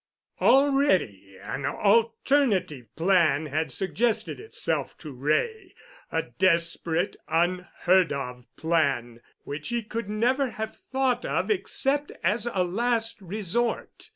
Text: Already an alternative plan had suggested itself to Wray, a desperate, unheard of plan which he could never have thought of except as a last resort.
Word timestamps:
Already 0.39 1.37
an 1.43 1.63
alternative 1.63 2.87
plan 2.95 3.45
had 3.45 3.71
suggested 3.71 4.39
itself 4.39 4.97
to 4.97 5.11
Wray, 5.11 5.75
a 6.11 6.23
desperate, 6.39 7.17
unheard 7.27 8.11
of 8.11 8.47
plan 8.57 9.21
which 9.43 9.69
he 9.69 9.83
could 9.83 10.09
never 10.09 10.49
have 10.49 10.75
thought 10.75 11.23
of 11.23 11.51
except 11.51 12.11
as 12.23 12.47
a 12.51 12.63
last 12.63 13.21
resort. 13.21 14.09